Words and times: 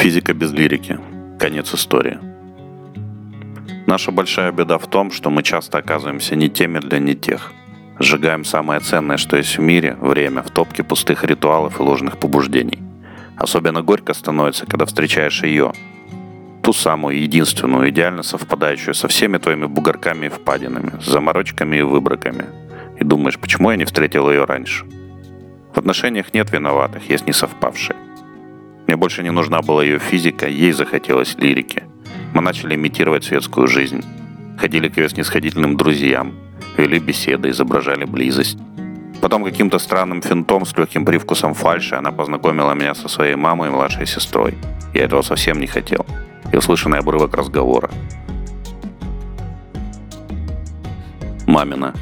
Физика 0.00 0.32
без 0.32 0.50
лирики. 0.52 0.98
Конец 1.38 1.74
истории. 1.74 2.18
Наша 3.86 4.10
большая 4.10 4.50
беда 4.50 4.78
в 4.78 4.86
том, 4.86 5.10
что 5.10 5.28
мы 5.28 5.42
часто 5.42 5.76
оказываемся 5.76 6.36
не 6.36 6.48
теми 6.48 6.78
для 6.78 6.98
не 6.98 7.14
тех. 7.14 7.52
Сжигаем 7.98 8.46
самое 8.46 8.80
ценное, 8.80 9.18
что 9.18 9.36
есть 9.36 9.58
в 9.58 9.60
мире– 9.60 9.98
время 10.00 10.42
в 10.42 10.50
топке 10.50 10.82
пустых 10.82 11.24
ритуалов 11.24 11.80
и 11.80 11.82
ложных 11.82 12.18
побуждений. 12.18 12.78
Особенно 13.36 13.82
горько 13.82 14.14
становится, 14.14 14.64
когда 14.64 14.86
встречаешь 14.86 15.42
ее, 15.42 15.74
ту 16.62 16.72
самую 16.72 17.20
единственную, 17.20 17.90
идеально 17.90 18.22
совпадающую 18.22 18.94
со 18.94 19.06
всеми 19.06 19.36
твоими 19.36 19.66
бугорками 19.66 20.26
и 20.26 20.30
впадинами, 20.30 20.92
заморочками 21.02 21.76
и 21.76 21.82
выбраками. 21.82 22.46
И 22.98 23.04
думаешь, 23.04 23.38
почему 23.38 23.70
я 23.70 23.76
не 23.76 23.84
встретил 23.84 24.30
ее 24.30 24.46
раньше? 24.46 24.86
В 25.74 25.78
отношениях 25.78 26.32
нет 26.32 26.50
виноватых, 26.52 27.10
есть 27.10 27.26
не 27.26 27.34
совпавшие. 27.34 27.96
Мне 27.96 28.09
больше 29.00 29.22
не 29.22 29.30
нужна 29.30 29.62
была 29.62 29.82
ее 29.82 29.98
физика, 29.98 30.46
ей 30.46 30.72
захотелось 30.72 31.34
лирики. 31.38 31.84
Мы 32.34 32.42
начали 32.42 32.74
имитировать 32.74 33.24
светскую 33.24 33.66
жизнь. 33.66 34.04
Ходили 34.58 34.88
к 34.90 34.98
ее 34.98 35.08
снисходительным 35.08 35.78
друзьям, 35.78 36.34
вели 36.76 36.98
беседы, 36.98 37.48
изображали 37.48 38.04
близость. 38.04 38.58
Потом 39.22 39.42
каким-то 39.42 39.78
странным 39.78 40.20
финтом 40.20 40.66
с 40.66 40.76
легким 40.76 41.06
привкусом 41.06 41.54
фальши 41.54 41.94
она 41.94 42.12
познакомила 42.12 42.74
меня 42.74 42.94
со 42.94 43.08
своей 43.08 43.36
мамой 43.36 43.68
и 43.68 43.72
младшей 43.72 44.06
сестрой. 44.06 44.54
Я 44.92 45.04
этого 45.04 45.22
совсем 45.22 45.60
не 45.60 45.66
хотел. 45.66 46.04
И 46.52 46.56
услышанный 46.56 46.98
обрывок 46.98 47.34
разговора. 47.34 47.90
Мамина. 51.46 51.94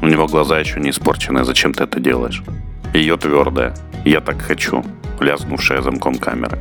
У 0.00 0.06
него 0.06 0.26
глаза 0.26 0.58
еще 0.58 0.80
не 0.80 0.88
испорчены, 0.88 1.44
зачем 1.44 1.74
ты 1.74 1.84
это 1.84 2.00
делаешь? 2.00 2.42
Ее 2.94 3.18
твердая. 3.18 3.74
Я 4.06 4.20
так 4.20 4.40
хочу 4.40 4.82
лязгнувшая 5.20 5.82
замком 5.82 6.16
камеры. 6.16 6.58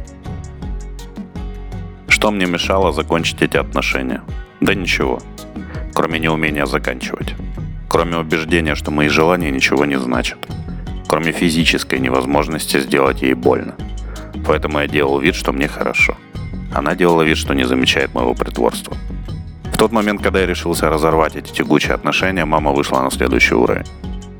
Что 2.07 2.31
мне 2.31 2.45
мешало 2.45 2.91
закончить 2.91 3.41
эти 3.41 3.57
отношения? 3.57 4.21
Да 4.61 4.73
ничего. 4.73 5.19
Кроме 5.93 6.19
неумения 6.19 6.65
заканчивать. 6.65 7.35
Кроме 7.89 8.17
убеждения, 8.17 8.75
что 8.75 8.91
мои 8.91 9.09
желания 9.09 9.51
ничего 9.51 9.85
не 9.85 9.99
значат. 9.99 10.37
Кроме 11.07 11.31
физической 11.31 11.99
невозможности 11.99 12.79
сделать 12.79 13.21
ей 13.21 13.33
больно. 13.33 13.75
Поэтому 14.47 14.79
я 14.79 14.87
делал 14.87 15.19
вид, 15.19 15.35
что 15.35 15.51
мне 15.51 15.67
хорошо. 15.67 16.17
Она 16.73 16.95
делала 16.95 17.21
вид, 17.21 17.37
что 17.37 17.53
не 17.53 17.65
замечает 17.65 18.13
моего 18.13 18.33
притворства. 18.33 18.95
В 19.65 19.77
тот 19.77 19.91
момент, 19.91 20.21
когда 20.21 20.39
я 20.39 20.45
решился 20.45 20.89
разорвать 20.89 21.35
эти 21.35 21.51
тягучие 21.51 21.93
отношения, 21.93 22.45
мама 22.45 22.71
вышла 22.71 23.01
на 23.01 23.11
следующий 23.11 23.55
уровень. 23.55 23.85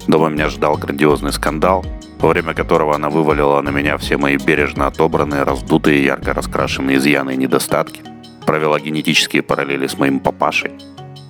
Дома 0.08 0.30
меня 0.30 0.50
ждал 0.50 0.78
грандиозный 0.78 1.32
скандал, 1.32 1.86
во 2.20 2.30
время 2.30 2.54
которого 2.54 2.96
она 2.96 3.09
вывалила 3.09 3.62
на 3.62 3.70
меня 3.70 3.98
все 3.98 4.18
мои 4.18 4.38
бережно 4.38 4.88
отобранные, 4.88 5.44
раздутые, 5.44 6.04
ярко 6.04 6.34
раскрашенные 6.34 6.98
изъяны 6.98 7.34
и 7.34 7.38
недостатки, 7.38 8.02
провела 8.45 8.80
генетические 8.80 9.42
параллели 9.42 9.88
с 9.88 9.98
моим 9.98 10.20
папашей. 10.20 10.72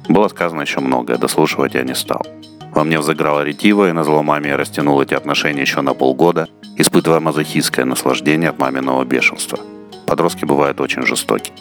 Было 0.10 0.28
сказано 0.28 0.62
еще 0.62 0.80
многое, 0.80 1.18
дослушивать 1.18 1.76
я 1.76 1.84
не 1.84 1.96
стал. 1.96 2.26
Во 2.72 2.84
мне 2.84 3.00
взыграла 3.00 3.44
ретива, 3.44 3.90
и 3.90 3.94
на 3.94 4.04
зло 4.04 4.24
маме 4.24 4.50
я 4.50 4.58
растянул 4.58 5.00
эти 5.00 5.14
отношения 5.14 5.62
еще 5.62 5.82
на 5.82 5.94
полгода, 5.94 6.48
испытывая 6.76 7.20
мазохистское 7.20 7.86
наслаждение 7.86 8.50
от 8.50 8.58
маминого 8.58 9.06
бешенства. 9.06 9.60
Подростки 10.08 10.46
бывают 10.46 10.82
очень 10.82 11.04
жестоки. 11.04 11.54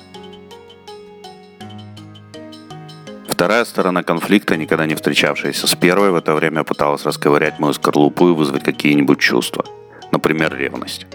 Вторая 3.42 3.64
сторона 3.64 4.04
конфликта, 4.04 4.56
никогда 4.56 4.86
не 4.86 4.94
встречавшаяся 4.94 5.66
с 5.66 5.74
первой, 5.74 6.12
в 6.12 6.14
это 6.14 6.32
время 6.32 6.62
пыталась 6.62 7.04
расковырять 7.04 7.58
мою 7.58 7.72
скорлупу 7.72 8.28
и 8.28 8.32
вызвать 8.32 8.62
какие-нибудь 8.62 9.18
чувства. 9.18 9.64
Например, 10.12 10.54
ревность. 10.54 11.08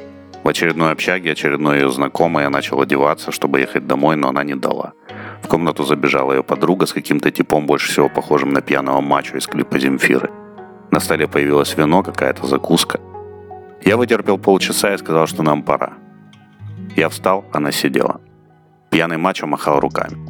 В 0.43 0.49
очередной 0.49 0.91
общаге 0.91 1.31
очередной 1.31 1.79
ее 1.79 1.89
знакомый 1.89 2.43
я 2.43 2.49
начал 2.49 2.81
одеваться, 2.81 3.31
чтобы 3.31 3.61
ехать 3.61 3.87
домой, 3.87 4.17
но 4.17 4.27
она 4.27 4.43
не 4.43 4.55
дала. 4.55 4.91
В 5.41 5.47
комнату 5.47 5.85
забежала 5.85 6.33
ее 6.33 6.43
подруга 6.43 6.85
с 6.85 6.91
каким-то 6.91 7.31
типом, 7.31 7.65
больше 7.65 7.87
всего 7.87 8.09
похожим 8.09 8.51
на 8.51 8.59
пьяного 8.61 8.99
мачо 8.99 9.37
из 9.37 9.47
клипа 9.47 9.79
Земфиры. 9.79 10.29
На 10.91 10.99
столе 10.99 11.29
появилось 11.29 11.77
вино, 11.77 12.03
какая-то 12.03 12.45
закуска. 12.45 12.99
Я 13.85 13.95
вытерпел 13.95 14.37
полчаса 14.37 14.93
и 14.93 14.97
сказал, 14.97 15.27
что 15.27 15.43
нам 15.43 15.63
пора. 15.63 15.93
Я 16.97 17.07
встал, 17.07 17.45
она 17.53 17.71
сидела. 17.71 18.19
Пьяный 18.89 19.15
мачо 19.15 19.47
махал 19.47 19.79
руками. 19.79 20.26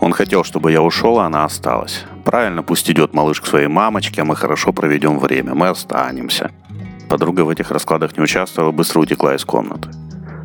Он 0.00 0.12
хотел, 0.12 0.44
чтобы 0.44 0.70
я 0.70 0.80
ушел, 0.80 1.18
а 1.18 1.26
она 1.26 1.44
осталась. 1.44 2.04
Правильно, 2.24 2.62
пусть 2.62 2.88
идет 2.90 3.14
малыш 3.14 3.40
к 3.40 3.46
своей 3.46 3.66
мамочке, 3.66 4.22
а 4.22 4.24
мы 4.24 4.36
хорошо 4.36 4.72
проведем 4.72 5.18
время, 5.18 5.54
мы 5.54 5.68
останемся. 5.68 6.52
Подруга 7.08 7.40
в 7.40 7.48
этих 7.48 7.70
раскладах 7.70 8.16
не 8.16 8.22
участвовала, 8.22 8.70
быстро 8.70 9.00
утекла 9.00 9.34
из 9.34 9.44
комнаты. 9.44 9.88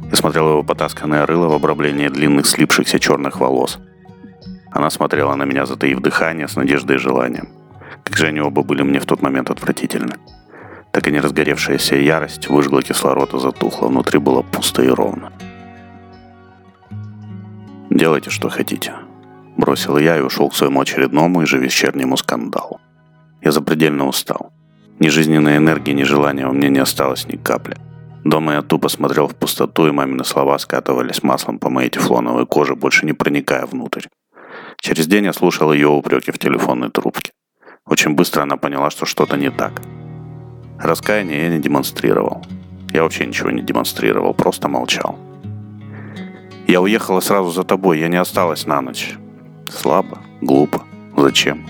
Я 0.10 0.16
смотрел 0.16 0.50
его 0.50 0.64
потасканное 0.64 1.26
рыло 1.26 1.48
в 1.48 1.54
обрамлении 1.54 2.08
длинных 2.08 2.48
слипшихся 2.48 3.00
черных 3.00 3.40
волос. 3.40 3.80
Она 4.72 4.90
смотрела 4.90 5.36
на 5.36 5.44
меня, 5.44 5.66
затаив 5.66 6.00
дыхание, 6.00 6.48
с 6.48 6.56
надеждой 6.56 6.96
и 6.96 7.00
желанием. 7.00 7.50
Как 8.04 8.18
же 8.18 8.28
они 8.28 8.40
оба 8.40 8.64
были 8.64 8.82
мне 8.82 9.00
в 9.00 9.06
тот 9.06 9.22
момент 9.22 9.50
отвратительны. 9.50 10.16
Так 10.92 11.08
и 11.08 11.12
не 11.12 11.20
разгоревшаяся 11.20 11.96
ярость 11.96 12.50
выжгла 12.50 12.82
кислород 12.82 13.34
и 13.34 13.40
затухла. 13.40 13.88
Внутри 13.88 14.20
было 14.20 14.42
пусто 14.42 14.82
и 14.84 14.88
ровно. 14.88 15.32
Делайте, 17.90 18.30
что 18.30 18.50
хотите. 18.50 18.94
Бросил 19.74 19.98
я 19.98 20.20
и 20.20 20.22
ушел 20.22 20.50
к 20.50 20.56
своему 20.56 20.82
очередному 20.82 21.42
ежевечернему 21.42 22.16
скандалу. 22.16 22.80
Я 23.42 23.52
запредельно 23.52 24.06
устал. 24.08 24.54
Ни 25.00 25.08
жизненной 25.08 25.58
энергии, 25.58 25.94
ни 25.94 26.04
желания 26.04 26.48
у 26.48 26.54
меня 26.54 26.70
не 26.70 26.78
осталось 26.78 27.28
ни 27.28 27.38
капли. 27.38 27.78
Дома 28.24 28.54
я 28.54 28.62
тупо 28.62 28.88
смотрел 28.88 29.28
в 29.28 29.36
пустоту, 29.36 29.88
и 29.88 29.92
мамины 29.92 30.24
слова 30.26 30.60
скатывались 30.60 31.24
маслом 31.24 31.58
по 31.58 31.72
моей 31.72 31.90
тефлоновой 31.90 32.46
коже, 32.46 32.76
больше 32.76 33.08
не 33.08 33.14
проникая 33.14 33.66
внутрь. 33.66 34.06
Через 34.80 35.08
день 35.08 35.26
я 35.26 35.34
слушал 35.34 35.74
ее 35.74 35.88
упреки 35.88 36.32
в 36.32 36.38
телефонной 36.38 36.92
трубке. 36.92 37.32
Очень 37.88 38.14
быстро 38.14 38.44
она 38.44 38.58
поняла, 38.58 38.92
что 38.92 39.08
что-то 39.08 39.38
не 39.38 39.50
так. 39.50 39.82
Раскаяния 40.80 41.46
я 41.46 41.50
не 41.50 41.60
демонстрировал. 41.60 42.46
Я 42.94 43.02
вообще 43.02 43.26
ничего 43.26 43.50
не 43.50 43.64
демонстрировал, 43.64 44.36
просто 44.36 44.68
молчал. 44.68 45.18
Я 46.68 46.80
уехала 46.80 47.22
сразу 47.22 47.50
за 47.50 47.64
тобой, 47.64 48.00
я 48.00 48.08
не 48.08 48.18
осталась 48.18 48.68
на 48.68 48.80
ночь. 48.80 49.18
Слабо, 49.74 50.20
глупо. 50.42 50.84
Зачем? 51.18 51.66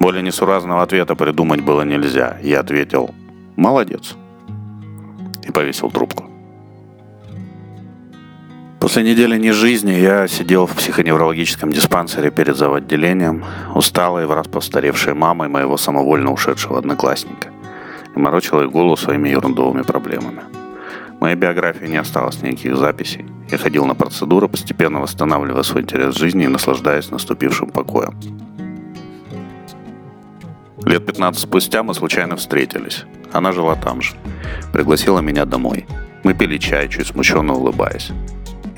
Более 0.00 0.22
несуразного 0.22 0.82
ответа 0.82 1.14
придумать 1.14 1.60
было 1.60 1.82
нельзя. 1.82 2.38
Я 2.42 2.60
ответил 2.60 3.14
«Молодец» 3.56 4.16
и 5.42 5.52
повесил 5.52 5.90
трубку. 5.90 6.24
После 8.80 9.02
недели 9.02 9.38
нежизни 9.38 9.92
я 9.92 10.28
сидел 10.28 10.66
в 10.66 10.74
психоневрологическом 10.74 11.72
диспансере 11.72 12.30
перед 12.30 12.56
заводделением, 12.56 13.44
усталый, 13.74 14.26
в 14.26 14.32
раз 14.32 14.48
постаревшей 14.48 15.14
мамой 15.14 15.48
моего 15.48 15.76
самовольно 15.76 16.32
ушедшего 16.32 16.78
одноклассника, 16.78 17.48
и 18.14 18.18
морочил 18.18 18.60
ей 18.60 18.68
голову 18.68 18.96
своими 18.96 19.28
ерундовыми 19.28 19.82
проблемами. 19.82 20.42
В 21.18 21.20
моей 21.20 21.36
биографии 21.36 21.86
не 21.86 21.96
осталось 21.96 22.42
никаких 22.42 22.76
записей. 22.76 23.24
Я 23.50 23.58
ходил 23.58 23.86
на 23.86 23.94
процедуры, 23.94 24.48
постепенно 24.48 25.00
восстанавливая 25.00 25.62
свой 25.62 25.82
интерес 25.82 26.14
к 26.14 26.18
жизни 26.18 26.44
и 26.44 26.48
наслаждаясь 26.48 27.10
наступившим 27.10 27.70
покоем. 27.70 28.18
Лет 30.84 31.06
15 31.06 31.42
спустя 31.42 31.82
мы 31.82 31.94
случайно 31.94 32.36
встретились. 32.36 33.04
Она 33.32 33.52
жила 33.52 33.74
там 33.76 34.02
же. 34.02 34.14
Пригласила 34.72 35.20
меня 35.20 35.44
домой. 35.44 35.86
Мы 36.24 36.34
пили 36.34 36.58
чай, 36.58 36.88
чуть 36.88 37.06
смущенно 37.06 37.54
улыбаясь. 37.54 38.10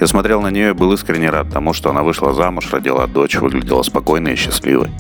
Я 0.01 0.06
смотрел 0.06 0.41
на 0.41 0.51
нее 0.51 0.71
и 0.71 0.75
был 0.75 0.93
искренне 0.93 1.29
рад 1.29 1.50
тому, 1.50 1.73
что 1.73 1.91
она 1.91 2.03
вышла 2.03 2.33
замуж, 2.33 2.73
родила 2.73 3.06
дочь, 3.06 3.37
выглядела 3.37 3.83
спокойной 3.83 4.35
и 4.35 4.37
счастливой. 4.37 4.91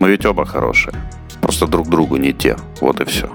Мы 0.00 0.10
ведь 0.10 0.26
оба 0.26 0.44
хорошие. 0.44 0.94
Просто 1.40 1.66
друг 1.66 1.88
другу 1.88 2.16
не 2.16 2.32
те. 2.32 2.56
Вот 2.80 3.00
и 3.00 3.04
все. 3.04 3.30